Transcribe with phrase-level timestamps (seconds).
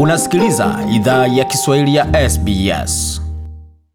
[0.00, 3.22] Unasikiliza idhaa ya Kiswahili ya SBS.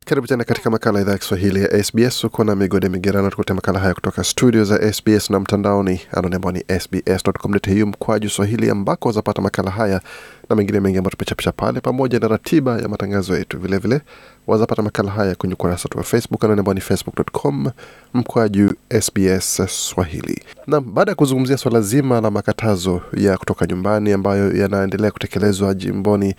[0.05, 2.24] Karibu tena katika makala idhaa ya Kiswahili ya SBS.
[2.24, 6.52] Uko na migode migerano, tukuletea makala haya kutoka studio za SBS na mtandaoni anwani ambao
[6.52, 10.02] ni sbs.com.au mkwaju swahili, ambako wazapata makala haya
[10.50, 13.60] na mengine mengi ambayo tumechapisha pale, pamoja na ratiba ya matangazo yetu.
[13.60, 14.02] Vilevile
[14.52, 17.71] wazapata makala haya kwenye ukurasa wetu wa Facebook anwani ambao ni facebook.com
[18.13, 20.43] mkwaju SBS Swahili.
[20.68, 26.36] Na baada ya kuzungumzia swala zima la makatazo ya kutoka nyumbani ambayo yanaendelea kutekelezwa jimboni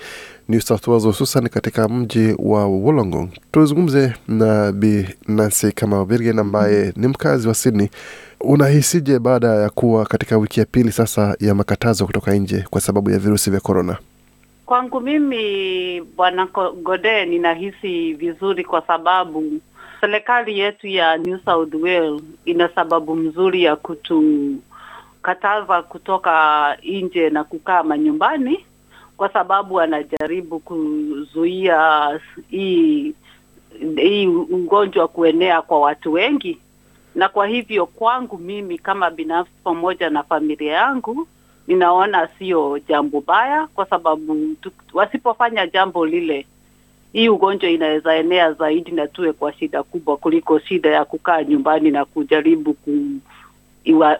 [0.48, 6.09] New South Wales, hususan katika mji wa Wollongong, tuzungumze na Bi Nancy Kamau
[6.39, 7.89] ambaye ni mkazi wa Sydney.
[8.41, 13.11] Unahisije baada ya kuwa katika wiki ya pili sasa ya makatazo kutoka nje kwa sababu
[13.11, 13.97] ya virusi vya korona?
[14.66, 16.47] Kwangu mimi Bwana
[16.83, 19.45] Gode, ninahisi vizuri kwa sababu
[20.01, 27.83] serikali yetu ya New South Wales ina sababu mzuri ya kutukataza kutoka nje na kukaa
[27.83, 28.67] manyumbani,
[29.17, 33.15] kwa sababu anajaribu kuzuia hii
[33.97, 36.59] hii ugonjwa kuenea kwa watu wengi,
[37.15, 41.28] na kwa hivyo kwangu mimi kama binafsi pamoja na familia yangu
[41.73, 44.37] ninaona sio jambo baya, kwa sababu
[44.92, 46.47] wasipofanya jambo lile,
[47.12, 51.91] hii ugonjwa inaweza enea zaidi na tuwe kwa shida kubwa kuliko shida ya kukaa nyumbani
[51.91, 52.91] na kujaribu ku
[53.84, 54.19] iwa.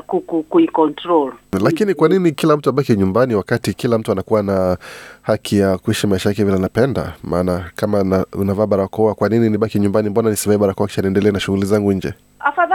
[1.61, 4.77] Lakini kwa nini kila mtu abaki nyumbani wakati kila mtu anakuwa na
[5.23, 7.13] haki ya kuishi maisha yake vile anapenda?
[7.25, 10.09] Maana kama na, unavaa barakoa, kwa nini nibaki nyumbani?
[10.11, 12.15] Mbona nisivae barakoa kisha niendelee na shughuli zangu nje?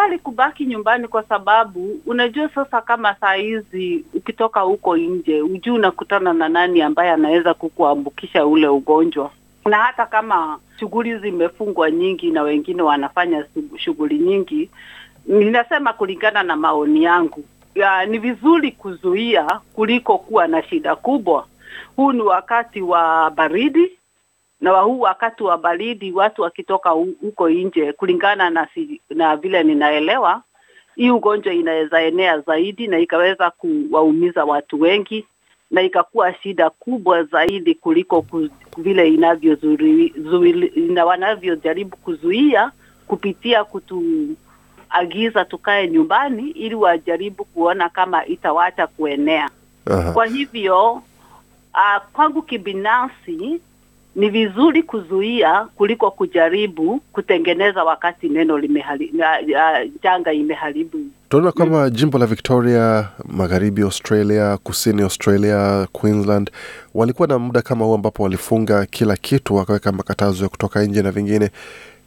[0.07, 6.33] Afadhali kubaki nyumbani, kwa sababu unajua sasa, kama saa hizi ukitoka huko nje, hujui unakutana
[6.33, 9.31] na nani ambaye anaweza kukuambukisha ule ugonjwa,
[9.65, 13.45] na hata kama shughuli zimefungwa nyingi na wengine wanafanya
[13.77, 14.69] shughuli nyingi
[15.25, 17.43] ninasema kulingana na maoni yangu
[17.75, 21.45] ya, ni vizuri kuzuia kuliko kuwa na shida kubwa.
[21.95, 23.91] Huu ni wakati wa baridi
[24.61, 30.41] na huu wakati wa baridi, watu wakitoka huko nje, kulingana na si, na vile ninaelewa,
[30.95, 35.25] hii ugonjwa inaweza enea zaidi na ikaweza kuwaumiza watu wengi
[35.71, 39.09] na ikakuwa shida kubwa zaidi kuliko ku, vile
[40.89, 42.71] na wanavyojaribu kuzuia
[43.07, 49.49] kupitia kutuagiza tukae nyumbani ili wajaribu kuona kama itawacha kuenea.
[49.85, 50.11] Aha.
[50.11, 50.91] Kwa hivyo
[51.73, 53.61] uh, kwangu kibinafsi
[54.17, 60.97] ni vizuri kuzuia kuliko kujaribu kutengeneza wakati neno limehari, uh, janga imeharibu.
[61.29, 66.51] Tunaona kwamba jimbo la Victoria, magharibi Australia, kusini Australia, Queensland
[66.93, 71.11] walikuwa na muda kama huu ambapo walifunga kila kitu, wakaweka makatazo ya kutoka nje na
[71.11, 71.49] vingine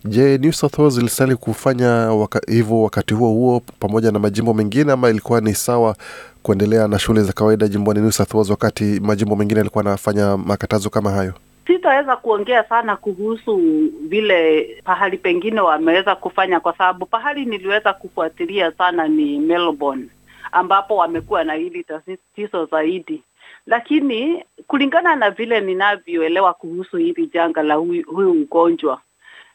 [0.05, 4.93] Je, New South Wales ilistahili kufanya waka, hivyo wakati huo huo pamoja na majimbo mengine
[4.93, 5.97] ama ilikuwa ni sawa
[6.43, 10.91] kuendelea na shughuli za kawaida jimboni New South Wales wakati majimbo mengine yalikuwa anafanya makatazo
[10.91, 11.35] kama hayo?
[11.67, 13.57] Sitaweza kuongea sana kuhusu
[14.01, 20.07] vile pahali pengine wameweza kufanya, kwa sababu pahali niliweza kufuatilia sana ni Melbourne,
[20.53, 23.23] ambapo wamekuwa na hili tatizo zaidi,
[23.67, 29.01] lakini kulingana na vile ninavyoelewa kuhusu hili janga la huyu, ugonjwa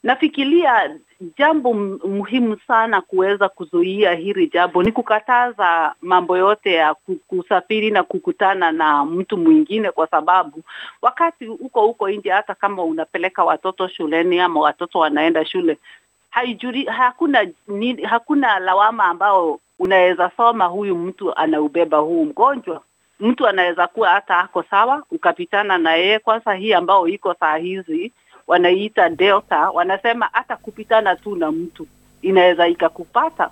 [0.06, 1.00] nafikiria
[1.38, 1.74] jambo
[2.08, 6.96] muhimu sana kuweza kuzuia hili jambo ni kukataza mambo yote ya
[7.28, 10.62] kusafiri na kukutana na mtu mwingine, kwa sababu
[11.02, 15.78] wakati uko huko nje, hata kama unapeleka watoto shuleni ama watoto wanaenda shule,
[16.30, 22.82] haijuri, hakuna ni, hakuna lawama ambao unaweza soma huyu mtu anaubeba huu mgonjwa.
[23.20, 26.20] Mtu anaweza kuwa hata ako sawa, ukapitana na yeye.
[26.20, 28.12] Kwanza hii ambao iko saa hizi
[28.48, 31.88] wanaiita Delta, wanasema hata kupitana tu na mtu
[32.22, 33.50] inaweza ikakupata.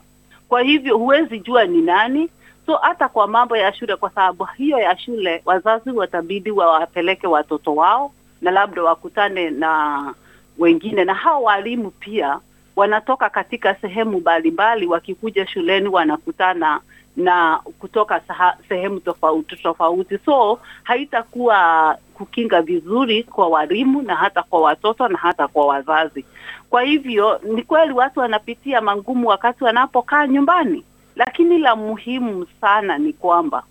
[0.50, 2.30] Kwa hivyo huwezi jua ni nani.
[2.66, 7.76] So hata kwa mambo ya shule, kwa sababu hiyo ya shule, wazazi watabidi wawapeleke watoto
[7.76, 8.12] wao
[8.42, 10.14] na labda wakutane na
[10.58, 12.40] wengine, na hao walimu pia
[12.76, 16.82] wanatoka katika sehemu mbalimbali, wakikuja shuleni wanakutana
[17.18, 24.62] na kutoka saha, sehemu tofauti tofauti, so haitakuwa kukinga vizuri kwa walimu na hata kwa
[24.62, 26.26] watoto na hata kwa wazazi.
[26.70, 30.84] Kwa hivyo ni kweli watu wanapitia magumu wakati wanapokaa nyumbani,
[31.16, 33.64] lakini la muhimu sana ni kwamba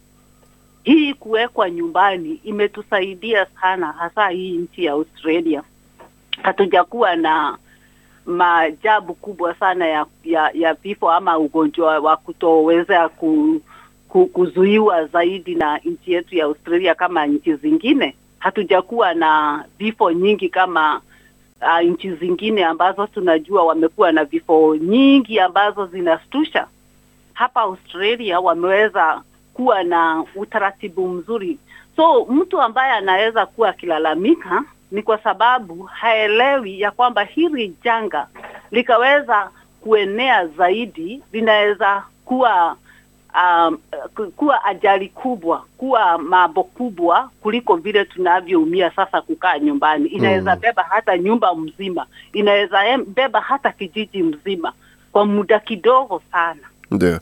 [0.82, 5.62] hii kuwekwa nyumbani imetusaidia sana, hasa hii nchi ya Australia.
[6.42, 7.58] Hatujakuwa na
[8.26, 13.60] maajabu kubwa sana ya ya, ya vifo ama ugonjwa wa kutoweza ku,
[14.08, 18.14] ku, kuzuiwa zaidi na nchi yetu ya Australia kama nchi zingine.
[18.42, 21.00] Hatujakuwa na vifo nyingi kama
[21.62, 26.66] uh, nchi zingine ambazo tunajua wamekuwa na vifo nyingi ambazo zinastusha.
[27.34, 29.22] Hapa Australia wameweza
[29.54, 31.58] kuwa na utaratibu mzuri.
[31.96, 38.26] So mtu ambaye anaweza kuwa akilalamika ni kwa sababu haelewi ya kwamba hili janga
[38.70, 39.50] likaweza
[39.80, 42.76] kuenea zaidi, linaweza kuwa
[43.34, 43.78] um,
[44.36, 50.08] kuwa ajali kubwa, kuwa mambo kubwa kuliko vile tunavyoumia sasa kukaa nyumbani.
[50.08, 50.60] Inaweza Mm.
[50.60, 54.72] beba hata nyumba mzima, inaweza beba hata kijiji mzima
[55.12, 56.60] kwa muda kidogo sana.
[56.90, 57.20] Ndio.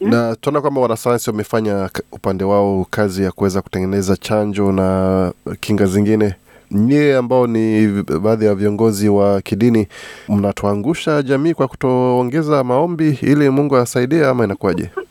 [0.00, 6.34] Na tunaona kwamba wanasayansi wamefanya upande wao kazi ya kuweza kutengeneza chanjo na kinga zingine.
[6.70, 7.86] Nyie ambao ni
[8.22, 9.88] baadhi ya viongozi wa kidini,
[10.28, 14.90] mnatuangusha jamii kwa kutoongeza maombi ili Mungu asaidie, ama inakuwaje?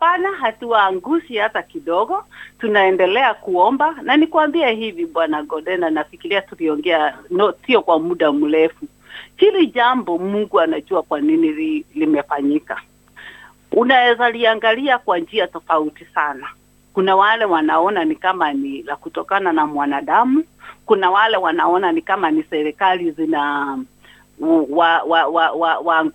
[0.00, 2.24] Hapana, hatuwaangushi hata kidogo.
[2.58, 8.86] Tunaendelea kuomba, na nikwambie hivi Bwana Godena, nafikiria tuliongea no, sio kwa muda mrefu.
[9.36, 12.80] Hili jambo Mungu anajua kwa nini li, limefanyika.
[13.72, 16.46] Unaweza liangalia kwa njia tofauti sana.
[16.94, 20.44] Kuna wale wanaona ni kama ni la kutokana na mwanadamu,
[20.86, 23.78] kuna wale wanaona ni kama ni serikali zina
[24.40, 26.10] wa, wa, wa, wa,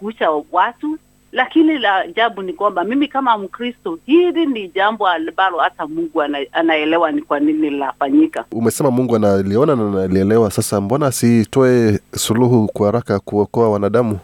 [0.51, 0.97] watu
[1.31, 6.37] lakini la ajabu ni kwamba mimi kama Mkristo, hili ni jambo ambalo hata Mungu ana,
[6.51, 8.45] anaelewa ni kwa nini linafanyika.
[8.51, 10.51] Umesema Mungu analiona na analielewa.
[10.51, 14.19] Sasa mbona asitoe suluhu kwa haraka kuokoa wanadamu?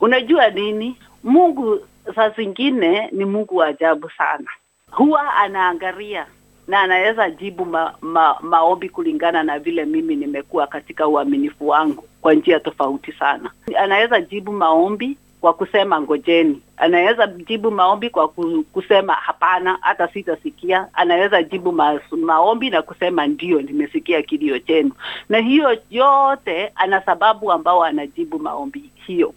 [0.00, 1.78] Unajua nini, Mungu
[2.14, 4.50] saa zingine ni Mungu wa ajabu sana,
[4.90, 6.26] huwa anaangalia
[6.68, 12.34] na anaweza jibu ma, ma, maombi kulingana na vile mimi nimekuwa katika uaminifu wangu kwa
[12.34, 13.50] njia tofauti sana.
[13.78, 18.28] Anaweza jibu maombi kwa kusema ngojeni, anaweza jibu maombi kwa
[18.72, 20.88] kusema hapana, hata sitasikia.
[20.92, 24.92] Anaweza jibu ma, maombi na kusema ndio, nimesikia kilio chenu,
[25.28, 29.34] na hiyo yote ana sababu ambao anajibu maombi hiyo.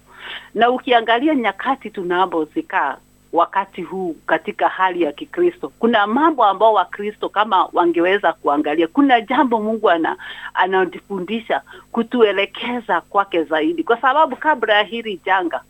[0.56, 2.98] Na ukiangalia nyakati tunapozikaa
[3.34, 8.88] wakati huu katika hali ya Kikristo, kuna mambo ambao Wakristo kama wangeweza kuangalia.
[8.88, 10.18] Kuna jambo Mungu ana
[10.54, 11.62] anatufundisha
[11.92, 15.62] kutuelekeza kwake zaidi, kwa sababu kabla ya hili janga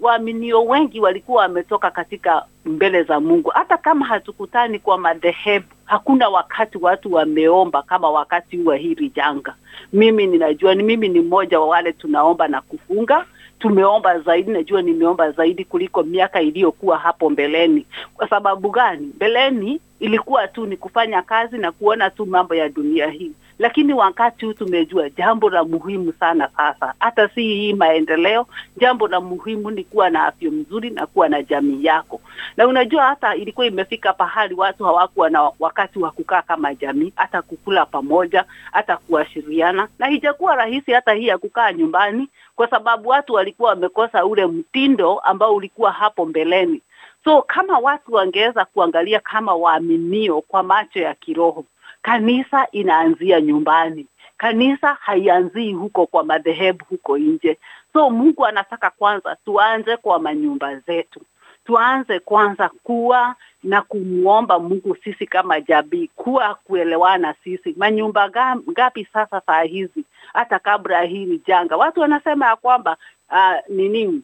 [0.00, 3.50] waaminio wengi walikuwa wametoka katika mbele za Mungu.
[3.50, 9.54] Hata kama hatukutani kwa madhehebu, hakuna wakati watu wameomba kama wakati wa hili janga.
[9.92, 13.26] Mimi ninajua ni mimi ni mmoja wa wale tunaomba na kufunga
[13.58, 17.86] tumeomba zaidi, najua nimeomba zaidi kuliko miaka iliyokuwa hapo mbeleni.
[18.14, 19.06] Kwa sababu gani?
[19.16, 24.46] Mbeleni ilikuwa tu ni kufanya kazi na kuona tu mambo ya dunia hii, lakini wakati
[24.46, 28.46] huu tumejua jambo la muhimu sana sasa, hata si hii maendeleo,
[28.76, 32.20] jambo la muhimu ni kuwa na afya mzuri na kuwa na jamii yako.
[32.56, 37.42] Na unajua hata ilikuwa imefika pahali watu hawakuwa na wakati wa kukaa kama jamii, hata
[37.42, 43.32] kukula pamoja, hata kuashiriana, na hijakuwa rahisi hata hii ya kukaa nyumbani kwa sababu watu
[43.34, 46.82] walikuwa wamekosa ule mtindo ambao ulikuwa hapo mbeleni.
[47.24, 51.64] So kama watu wangeweza kuangalia kama waaminio kwa macho ya kiroho,
[52.02, 54.06] kanisa inaanzia nyumbani.
[54.36, 57.58] Kanisa haianzii huko kwa madhehebu huko nje.
[57.92, 61.20] So Mungu anataka kwanza tuanze kwa manyumba zetu,
[61.66, 67.74] tuanze kwanza kuwa na kumwomba Mungu sisi kama jamii, kuwa kuelewana sisi.
[67.78, 68.30] Manyumba
[68.70, 72.96] ngapi sasa saa hizi hata kabla hii ni janga, watu wanasema ya kwamba
[73.30, 74.22] uh, nini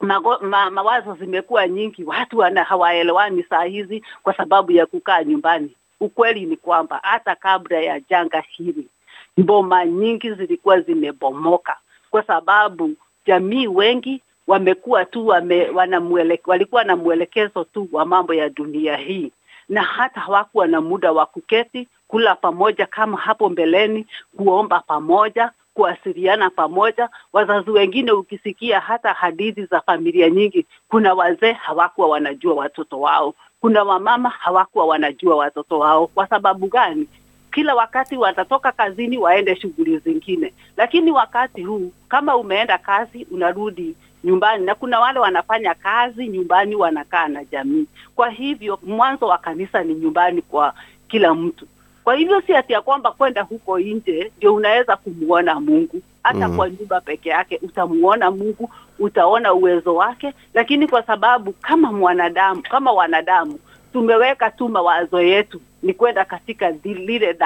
[0.00, 5.74] mago, ma, mawazo zimekuwa nyingi, watu hawaelewani saa hizi kwa sababu ya kukaa nyumbani.
[6.04, 8.88] Ukweli ni kwamba hata kabla ya janga hili
[9.36, 11.76] mboma nyingi zilikuwa zimebomoka
[12.10, 12.90] kwa sababu
[13.26, 19.32] jamii wengi wamekuwa tu wame, wanamwele, walikuwa na mwelekezo tu wa mambo ya dunia hii
[19.68, 24.06] na hata hawakuwa na muda wa kuketi kula pamoja kama hapo mbeleni,
[24.36, 27.08] kuomba pamoja, kuwasiliana pamoja.
[27.32, 33.34] Wazazi wengine, ukisikia hata hadithi za familia nyingi, kuna wazee hawakuwa wanajua watoto wao,
[33.64, 36.06] kuna wamama hawakuwa wanajua watoto wao.
[36.06, 37.06] Kwa sababu gani?
[37.52, 43.94] Kila wakati watatoka kazini waende shughuli zingine, lakini wakati huu kama umeenda kazi unarudi
[44.24, 47.86] nyumbani, na kuna wale wanafanya kazi nyumbani, wanakaa na jamii.
[48.16, 50.74] Kwa hivyo mwanzo wa kanisa ni nyumbani kwa
[51.08, 51.66] kila mtu.
[52.04, 56.02] Kwa hivyo si ati ya kwamba kwenda huko nje ndio unaweza kumwona Mungu.
[56.24, 56.56] Hata mm.
[56.56, 62.92] kwa nyumba peke yake utamuona Mungu, utaona uwezo wake, lakini kwa sababu kama mwanadamu, kama
[62.92, 63.58] wanadamu
[63.92, 67.36] tumeweka tu mawazo yetu ni kwenda katika lile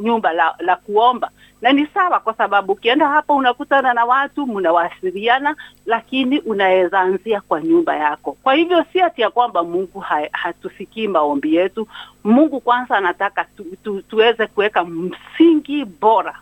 [0.00, 1.30] nyumba la, la kuomba,
[1.62, 7.60] na ni sawa, kwa sababu ukienda hapo unakutana na watu, mnawasiliana, lakini unaweza anzia kwa
[7.60, 8.36] nyumba yako.
[8.42, 11.88] Kwa hivyo si ati ya kwamba Mungu ha, hatusikii maombi yetu.
[12.24, 16.38] Mungu kwanza anataka tu, tu, tuweze kuweka msingi bora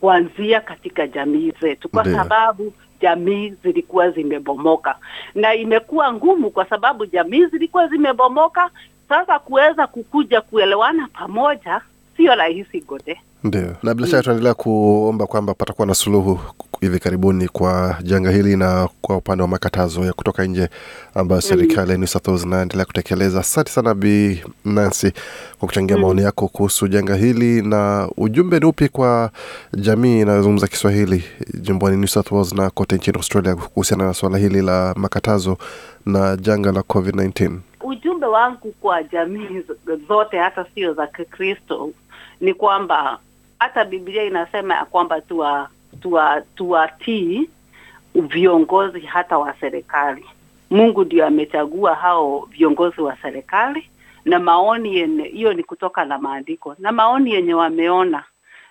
[0.00, 2.14] kuanzia katika jamii zetu, kwa Deo.
[2.16, 4.94] sababu jamii zilikuwa zimebomoka,
[5.34, 8.70] na imekuwa ngumu kwa sababu jamii zilikuwa zimebomoka.
[9.08, 11.80] Sasa kuweza kukuja kuelewana pamoja
[12.16, 13.20] sio rahisi Gode.
[13.44, 16.40] Ndio, na bila shaka tunaendelea kuomba kwamba patakuwa na suluhu
[16.80, 20.68] hivi karibuni kwa janga hili na kwa upande wa makatazo ya kutoka nje
[21.14, 23.40] ambayo serikali ya New South Wales inaendelea kutekeleza.
[23.40, 25.10] Asante sana Bi Nancy
[25.58, 29.30] kwa kuchangia maoni yako kuhusu janga hili, na ujumbe ni upi kwa
[29.74, 34.62] jamii inayozungumza Kiswahili jimboni New South Wales na kote nchini Australia kuhusiana na suala hili
[34.62, 35.58] la makatazo
[36.06, 37.58] na janga la COVID-19?
[37.80, 39.62] Ujumbe wangu kwa jamii
[40.08, 41.90] zote, hata sio za Kikristo,
[42.40, 43.18] ni kwamba
[43.58, 45.68] hata Biblia inasema ya kwamba tuwa
[46.00, 47.48] tuwa tuwatii
[48.14, 50.24] viongozi hata wa serikali.
[50.70, 53.90] Mungu ndio amechagua hao viongozi wa serikali,
[54.24, 58.24] na maoni yenye hiyo ni kutoka na maandiko, na maoni yenye wameona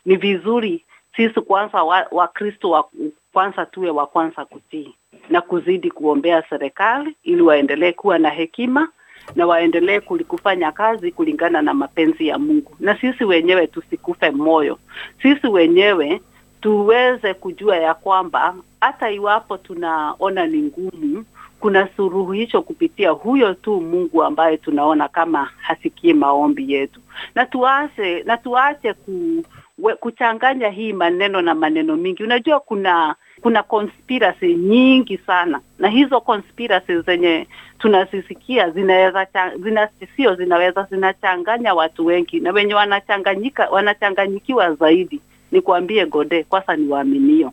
[0.05, 0.85] ni vizuri
[1.15, 2.85] sisi kwanza Wakristo wa, wa
[3.33, 4.95] kwanza tuwe wa kwanza kutii
[5.29, 8.87] na kuzidi kuombea serikali ili waendelee kuwa na hekima
[9.35, 14.79] na waendelee kufanya kazi kulingana na mapenzi ya Mungu, na sisi wenyewe tusikufe moyo,
[15.21, 16.21] sisi wenyewe
[16.61, 21.25] tuweze kujua ya kwamba hata iwapo tunaona ni ngumu,
[21.59, 26.99] kuna suluhisho kupitia huyo tu Mungu ambaye tunaona kama hasikii maombi yetu,
[27.35, 29.43] na tuache na tuache ku,
[29.77, 32.23] we, kuchanganya hii maneno na maneno mingi.
[32.23, 37.47] Unajua kuna kuna conspiracy nyingi sana, na hizo conspiracy zenye
[37.79, 39.27] tunazisikia zinaweza
[39.63, 45.21] zina, sio zinaweza zinachanganya watu wengi, na wenye wanachanganyika wanachanganyikiwa zaidi
[45.51, 47.51] ni kuambie Gode, kwanza ni waaminio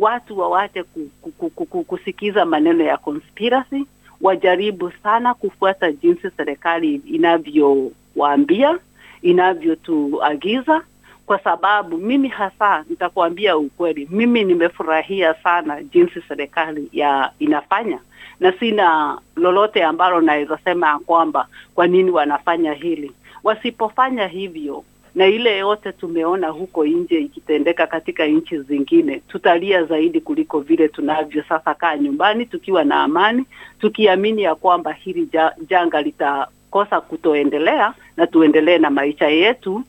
[0.00, 3.84] watu wawache ku, ku, ku, ku, kusikiza maneno ya conspiracy,
[4.20, 8.78] wajaribu sana kufuata jinsi serikali inavyowaambia
[9.22, 10.82] inavyotuagiza,
[11.26, 17.98] kwa sababu mimi hasa nitakuambia ukweli, mimi nimefurahia sana jinsi serikali ya inafanya
[18.40, 23.12] na sina lolote ambalo naweza sema kwamba kwa nini wanafanya hili.
[23.44, 30.60] Wasipofanya hivyo na ile yote tumeona huko nje ikitendeka katika nchi zingine, tutalia zaidi kuliko
[30.60, 33.44] vile tunavyo sasa kaa nyumbani tukiwa na amani,
[33.80, 35.28] tukiamini ya kwamba hili
[35.68, 39.82] janga litakosa kutoendelea na tuendelee na maisha yetu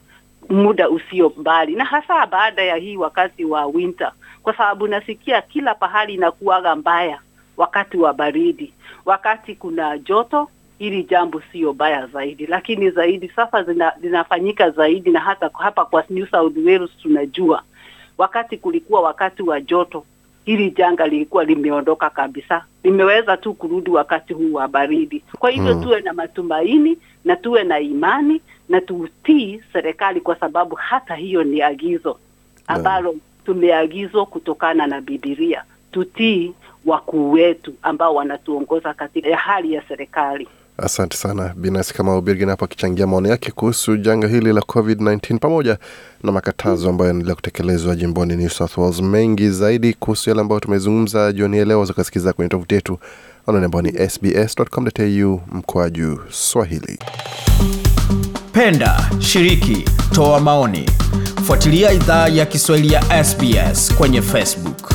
[0.48, 4.12] muda usio mbali, na hasa baada ya hii wakati wa winter,
[4.42, 7.20] kwa sababu nasikia kila pahali inakuwaga mbaya
[7.56, 8.72] wakati wa baridi,
[9.04, 15.20] wakati kuna joto hili jambo sio baya zaidi, lakini zaidi sasa zina, zinafanyika zaidi, na
[15.20, 17.62] hata hapa kwa New South Wales tunajua.
[18.18, 20.04] Wakati kulikuwa wakati wa joto,
[20.44, 25.24] hili janga lilikuwa limeondoka kabisa, limeweza tu kurudi wakati huu wa baridi.
[25.38, 30.74] Kwa hivyo hmm, tuwe na matumaini na tuwe na imani na tutii serikali, kwa sababu
[30.74, 32.18] hata hiyo ni agizo
[32.66, 33.14] ambalo
[33.46, 36.52] tumeagizwa kutokana na Bibilia, Tutii
[36.86, 40.48] wakuu wetu ambao wanatuongoza katika hali ya serikali.
[40.78, 45.78] Asante sana Binasi kama Ubirgin hapo akichangia maoni yake kuhusu janga hili la COVID-19 pamoja
[46.22, 49.00] na makatazo ambayo yanaendelea kutekelezwa jimboni New South Wales.
[49.00, 52.98] Mengi zaidi kuhusu yale ambayo tumezungumza jioni ya leo wazakasikiza kwenye tovuti yetu
[53.46, 56.98] anaone ambao ni sbs.com.au juu Swahili.
[58.52, 60.90] Penda, shiriki, toa maoni,
[61.46, 64.92] fuatilia idhaa ya Kiswahili ya SBS kwenye Facebook.